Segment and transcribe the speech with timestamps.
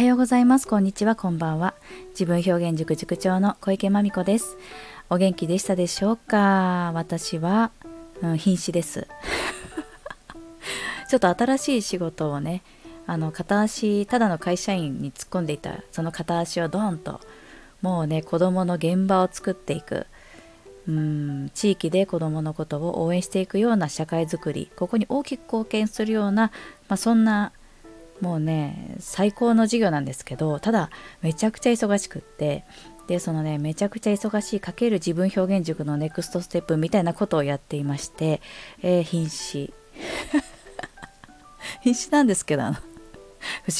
[0.00, 0.66] はようございます。
[0.66, 1.14] こんにちは。
[1.14, 1.74] こんばんは。
[2.12, 4.56] 自分表現塾塾長の小池真美子です。
[5.10, 6.90] お元気でしたでしょうか？
[6.94, 7.70] 私は、
[8.22, 9.06] うん、瀕死です。
[11.10, 12.62] ちょっと新しい仕事をね、
[13.06, 17.20] あの片足、ただの会社員に突っ込んでいたその片足をドーンと、
[17.82, 20.06] もうね、子供の現場を作っていく。
[20.88, 26.52] うん地域で子どものことを応援していくような社会づくりここに大きく貢献するような、
[26.88, 27.52] まあ、そんな
[28.20, 30.90] もうね最高の授業なんですけどただ
[31.22, 32.64] めちゃくちゃ忙しくって
[33.06, 38.40] でそのねめちゃくちゃ忙しいかける自分表現塾のネクストステップみたいなことをやっていまして、
[38.82, 39.74] えー、瀕死。
[41.82, 42.80] 瀕死なんですけど不思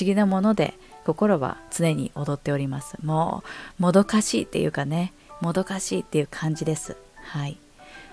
[0.00, 2.96] 議なもので心は常に踊っております。
[3.02, 3.44] も
[3.78, 6.96] うもどかしいっていうかねもどかしいっていう感じです。
[7.22, 7.58] はい。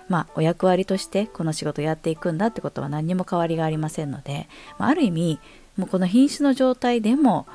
[0.08, 4.48] まあお役割としてこの仕事やっていくんだってことは何にも変わりがありませんので、
[4.78, 5.40] まあ、ある意味
[5.78, 7.48] もうこの品種の状態でも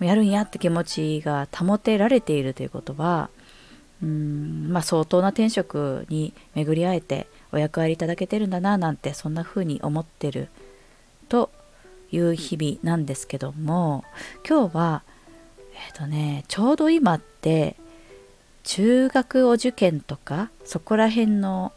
[0.00, 3.30] やるんやって気持ちが保てられているということは
[4.02, 10.48] うんまあ相当な転職に巡り会えてお役割いただけてるんだななんてそんな風に思ってる
[11.28, 11.50] と
[12.12, 14.04] いう日々なんですけども
[14.48, 15.02] 今日は
[15.74, 17.76] えっ、ー、とねちょうど今って
[18.64, 21.72] 中学お受験とかそこら辺の、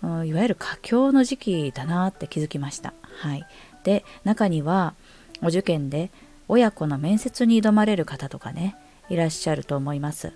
[0.00, 2.94] いわゆる佳境の時期だなって気づきました。
[3.16, 3.44] はい、
[3.82, 4.94] で中には
[5.42, 6.10] お受験で
[6.48, 8.76] 親子の面接に挑まれる方とかね
[9.08, 10.32] いらっしゃると思います。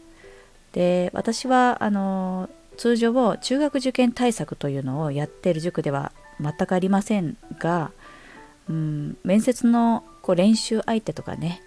[0.72, 7.90] で私はあの通常を中学受験対策というのをやってる塾では全くありませんが、
[8.68, 11.62] うん、面接のこう練習相手とかね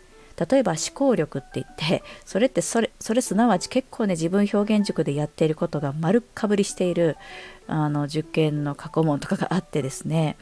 [0.50, 7.18] 例えば思考力って言ってそれってそれそれすなわち結構ね自分表現塾でやっていることが丸かぶりしている
[7.68, 10.38] あの受験の過去問とかがあってですね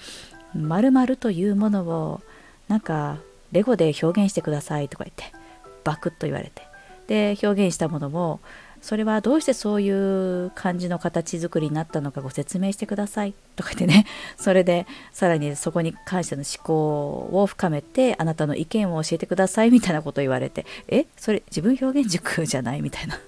[0.54, 2.22] 〇〇というものを
[2.70, 3.18] なんか
[3.52, 5.36] レゴで表現してくださいとか言って
[5.84, 6.70] バクッと言われて。
[7.08, 8.40] で表現したものも
[8.82, 14.06] それはどうしてそういう感じの形作りになったのかご説明してくださいとか言ってね。
[14.38, 21.08] それでさらにそこに関しての思考を深めてあなたの意見を教えてくださいみたいなことを言われてえ？
[21.18, 23.20] それ自分表現塾じゃないみたいな。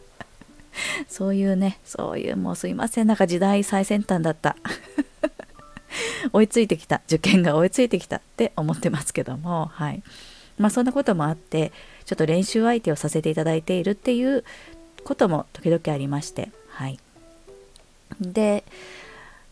[1.10, 4.56] そういうねそういうもうすいませんなんか時代最先端だった。
[6.34, 10.04] 追いついてきた受験が追いついてきたって思ってますけどもはい。
[10.58, 11.72] まあそんなこともあって
[12.06, 14.44] ちょっと練習相手をさせていただいているっていう
[15.04, 17.00] ことも時々ありましてはい。
[18.20, 18.64] で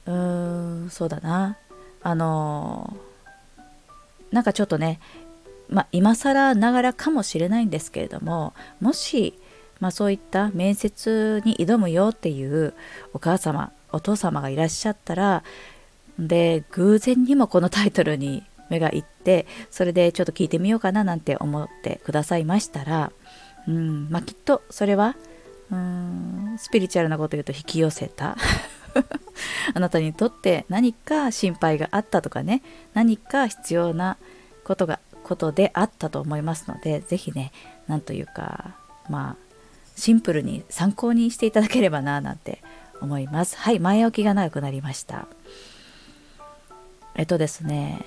[0.05, 1.57] うーんそうだな。
[2.01, 2.95] あの
[4.31, 4.99] なんかちょっとね
[5.69, 9.33] まあ今更ながらかもしれないんですけれどももし
[9.79, 12.73] まあ、そういった面接に挑むよっていう
[13.13, 15.43] お母様お父様がいらっしゃったら
[16.27, 23.11] で偶然にもこのタイトルに目がいってそれでちょっと聞いてみようかななんて思ってくださいましたら、
[23.67, 25.15] うんまあ、きっとそれは
[25.71, 28.37] うんスピリチュアルなこと言うと引き寄せた
[29.73, 32.61] あなたにとって何か心配があったとかね
[32.93, 34.17] 何か必要な
[34.63, 37.51] ことがことであったと思いますので是非ね
[37.87, 38.75] 何というか
[39.09, 39.49] まあ
[39.95, 42.61] シンプルに参考にしていただければななんて
[43.01, 43.57] 思います。
[43.57, 45.27] はい前置きが長くなりました。
[47.19, 47.99] えっとですね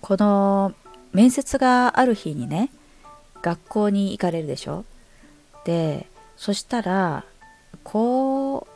[0.00, 0.74] この
[1.12, 2.70] 面接がある日にね
[3.40, 4.84] 学校に行かれるでしょ？
[5.64, 7.24] でそしたら
[7.84, 8.70] こう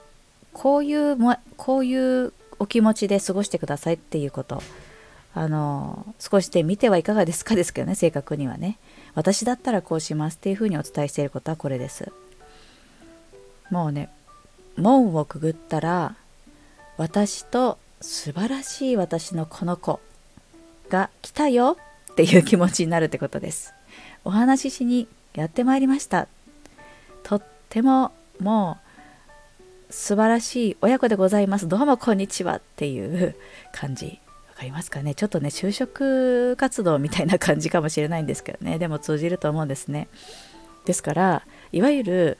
[0.52, 4.62] こういうもこういうお気持ちで過ごしてくださいっていうこと。
[5.34, 7.56] あの少しで見てはいかがですか？
[7.56, 8.78] ですけどね正確にはね。
[9.16, 12.12] 私だったらこうしますっていうふうにお伝えしていることはこれです。
[13.68, 14.10] もうね
[14.76, 16.14] 門をくぐったら
[16.98, 20.00] 私と素晴らしい私のこの子
[20.90, 21.78] が来たよ
[22.12, 23.72] っていう気持ちになるってことです。
[24.24, 26.26] お話ししにやってまいりました。
[27.22, 28.10] とっても
[28.40, 28.78] も
[29.88, 31.68] う素晴らしい親子でございます。
[31.68, 33.36] どうもこんにちはっていう
[33.72, 34.18] 感じ。
[34.48, 35.14] わかりますかね？
[35.14, 38.80] ちょっとね、就職活動みたいな感じかもしれないんですけどね。
[38.80, 40.08] でも通じると思うんですね。
[40.84, 42.38] ですから、いわゆる、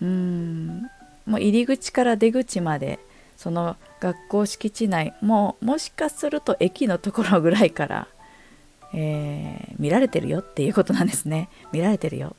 [0.00, 0.90] うーん、
[1.24, 2.98] もう入り口から出口まで
[3.42, 8.06] その学校敷地内ももしかすると駅のところぐらいから、
[8.94, 11.48] えー、見られてるよっていうことなんですね。
[11.72, 12.36] 見られてるよ。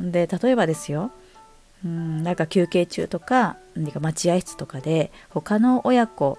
[0.00, 1.10] で例えばですよ。
[1.84, 6.38] うんなんか休憩中とか何か待合室とかで他の親子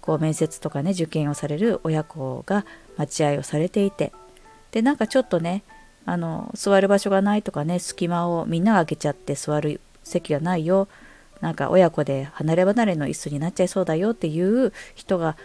[0.00, 2.64] こう面接とかね受験をされる親子が
[2.96, 4.12] 待合をされていて。
[4.70, 5.64] でなんかちょっとね
[6.06, 10.86] あの座る場所がないとかね隙間をみんなが開けちゃって座る席がないよ。
[11.42, 15.36] なんか親子で離れ離れの椅子になっちゃいそうだよっていう人が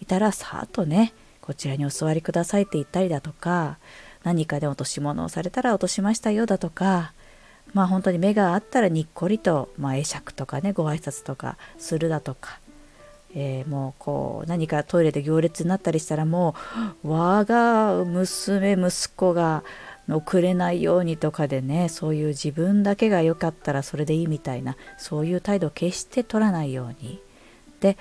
[0.00, 3.78] いたらさっとねこちらにお座りくださいって言ったりだとか
[4.22, 7.14] 何かで落とし物をされたら落としましたよだとか
[7.72, 12.60] まあ本当に目があったらにっこりと、まあ、会釈とかねご挨拶とかするだとか、
[13.34, 16.54] えー、もうこう何かトイレで行列になったりしたらも
[17.02, 19.64] う我が娘息子が
[20.10, 27.20] 遅れないようにとかでねそういう自分だけが良かったらそれでいいみたいなそういう態度を決して取らないように。
[27.80, 27.96] で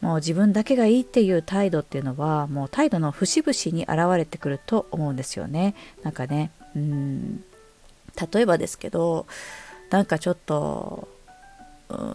[0.00, 5.74] もう自分だけがいいっていう態度っていうのはもう態度の節々に現れてくると思うんですよね。
[6.02, 7.44] なんかねうん
[8.32, 9.26] 例えばですけど
[9.90, 11.08] なんかちょっと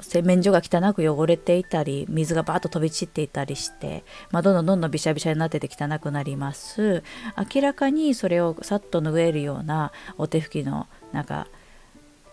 [0.01, 7.03] 洗面所が汚く汚れていたり水がバーッと飛び散っていたりして、まあ、どんどんどんどんびしゃびしゃになってて汚くなります。
[7.53, 11.47] 明らかにそれをさっと拭えるようなお手拭きのなんか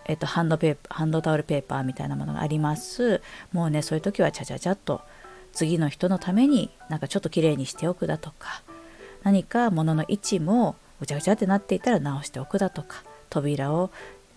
[0.04, 3.22] えっと、ハンドペーーハンドタオルペーパーみたいなものがあります。
[3.52, 5.00] もうねそういう時はちゃちゃちゃっと
[5.52, 8.62] 次の人のためになんかちょっときれいにしておくだとか
[9.22, 13.90] 何か物の位置もぐちゃぐちゃってなっていたら直しておくだとか扉を、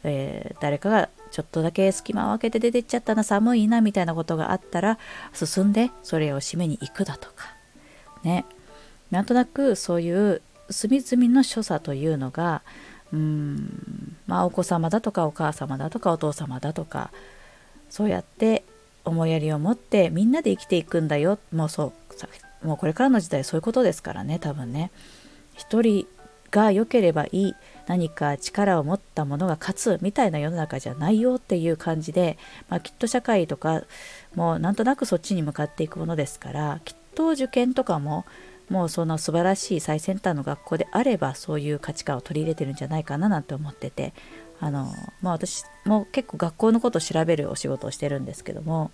[0.04, 4.98] えー、誰かがちょっとだけ隙間を開けて出てっちゃったな寒いなみたいなことがあったら
[5.34, 7.54] 進んでそれを閉めに行くだとか。
[8.24, 8.46] ね。
[9.12, 12.62] なんとなくそういう隅々の所作というのが
[13.12, 17.12] うんまあお子様だとかお母様だとかお父様だとか
[17.90, 18.64] そうやって
[19.04, 21.38] 思いやりを持ってみんなで生きていくんだよ。
[21.52, 21.92] もうそ
[22.64, 24.90] うもうこれからの時代そういうことですからね多分ね。
[25.54, 26.08] 一人
[26.52, 27.54] が良ければいい。
[27.88, 32.38] 何か力を持ったものが勝つみたいな世の中じゃないよっていう感じで、
[32.70, 33.84] まあ、きっと社会とか
[34.34, 38.26] もうなんとなくそっちに向かっていくものですからきっと受験とかも
[38.70, 44.14] もうその素晴らしい最先端の学校であればそういう価値観を取り入れてるんじゃないかななんて思ってて
[44.60, 48.92] あの、まあ、私も結構学校のことを調べるお仕事をしてるんですけども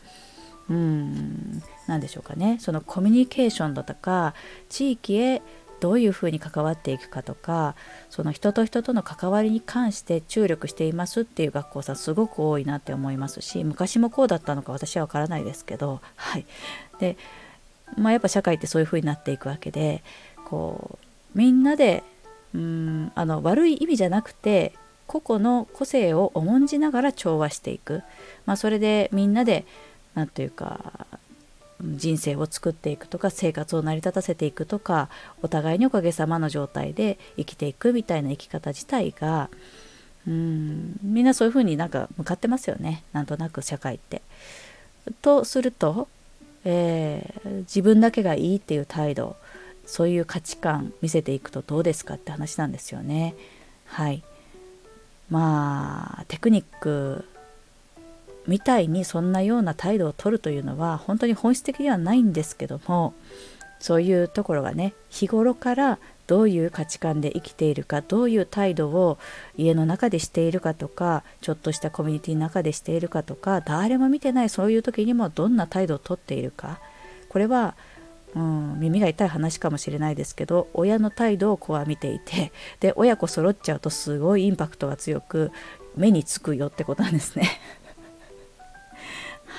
[0.70, 2.58] うん何でしょうかね。
[2.62, 4.34] そのコミュニケーションだとか
[4.70, 5.42] 地域へ
[5.82, 7.76] どういうふうに関わっていくかとか
[8.10, 16.46] その人と人との関わりに関して注力していますっていう学校さんすごく多いなって思いますし昔もこうだったのか私は分からないですけどはい。
[17.00, 17.18] で
[17.98, 20.04] まあやっぱ社会ってそういうふうになっていくわけで
[20.46, 21.00] こ
[21.36, 22.04] うみんなで
[22.54, 24.74] うんあの悪い意味じゃなくて
[25.08, 28.04] 個々の個性を重んじながら調和していく、
[28.46, 29.66] まあ、それでみんなで
[30.14, 31.06] 何というか
[31.84, 35.10] 人生を作っていくとか生活を成り立たせていくとか
[35.42, 39.50] お互いにおかげさまの状態で生きていくみたいな生き方自体が
[40.28, 44.22] うんみんなそういうふうになんか向かってますよねなんとなく社会って。
[45.22, 46.08] とすると、
[46.64, 49.36] えー、自分だけがいいっていう態度
[49.86, 53.36] そういう価値観見せていくとどうですかって話なんですよね。
[53.86, 54.24] はい
[55.30, 57.26] まあテクニック
[58.48, 63.14] みたいにそんなような態度を取るというのは本当に本質的ではないんですけども
[63.80, 69.18] そういうところがね日頃からどういう価値観で生きているかどういう態度を
[69.58, 76.80] 家の中でしているかとかちょっとしたコミュニティの中でしているかとか誰も見てないそういう時にもどんな態度をとっているか
[77.28, 77.76] これは、
[78.34, 85.52] うん、耳が痛い話かもしれないですけど親の態度を子は見ていてで親子揃っちゃうとすごいインパクトが強く
[85.98, 87.50] 目につくよってことなんですね。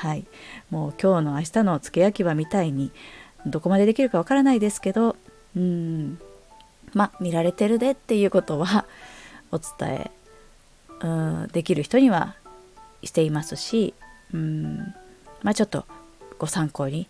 [0.03, 0.25] はい、
[0.69, 2.91] もう今日の明日の付け焼き場みたいに
[3.47, 5.15] どこまでできるかわからないですけど
[5.57, 6.19] うん。
[6.93, 8.85] まあ見られてるでっていうことは
[9.53, 10.11] お伝え
[11.03, 12.35] うんできる人には
[13.05, 13.95] していますし
[14.35, 14.79] うん。
[15.43, 15.85] まあちょっと
[16.37, 17.07] ご参考に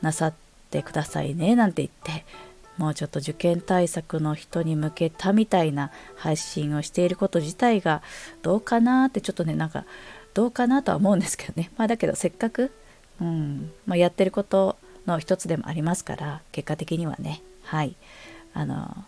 [0.00, 0.34] なさっ
[0.70, 2.24] てくださいねなんて言って
[2.78, 8.00] もうちょっと受験対策の人に向けたみたいな配信をしていること自体が
[8.40, 9.84] どうかなってちょっとねなんか
[10.34, 11.70] どうかなとは思うんですけどね。
[11.78, 12.70] まあだけどせっかく、
[13.20, 17.42] うんまあ、やってることの一つでもありますから結果的にはね。
[17.64, 17.96] はい。
[18.52, 19.04] あの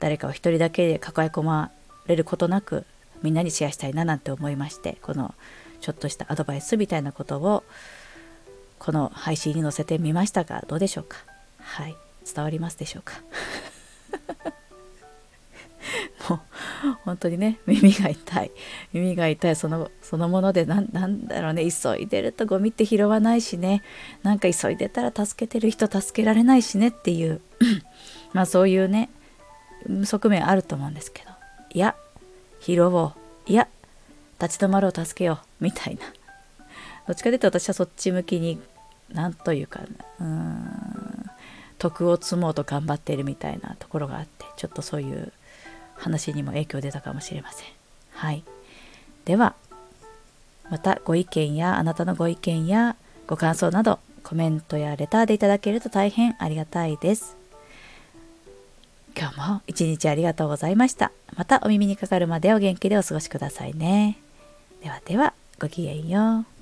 [0.00, 1.70] 誰かを一人だけで抱え込ま
[2.06, 2.84] れることなく
[3.22, 5.34] みんなにシェアしたいななんて思いましてこの
[5.80, 7.64] ちょっとしたアドバイスみたいなことを
[8.78, 11.18] この配信に載せてみましたがどうでしょうか。
[11.58, 11.96] はい。
[12.32, 13.14] 伝わりますでしょうか。
[17.04, 18.50] 本当にね耳が痛い。
[18.92, 19.56] 耳が痛い。
[19.56, 20.88] そのそのものでなん
[21.26, 21.66] だろうね。
[21.70, 23.82] 急いでるとゴミって拾わないしね。
[24.22, 27.40] なんか急いでたら助けてる人助けられないしねっていう。
[28.32, 29.10] まあそういうね
[30.04, 31.30] 側面あると思うんですけど。
[31.72, 31.94] いや
[32.60, 33.12] 拾おう。
[33.50, 33.68] いや
[34.40, 34.92] 立ち止まろう。
[34.92, 35.64] 助けよう。
[35.64, 36.02] みたいな。
[37.06, 38.60] どっちかというと私はそっち向きに
[39.10, 39.80] 何というか
[40.20, 41.30] うーん
[41.78, 45.32] 徳を積もうと頑張っているみたいなところがあってちょっとそういう
[45.98, 47.68] 話にも影響出たかもしれません。
[48.12, 48.44] はい。
[49.24, 49.54] では、
[50.70, 57.38] またご意見やあなたのご意見やご感想などコメントやレターでいただけると大変ありがたいです。
[59.18, 64.16] 今日も一日ありがとうございましたまたお耳にかかるまでお元気でお過ごしくださいね
[64.80, 66.57] ではではごきげんよう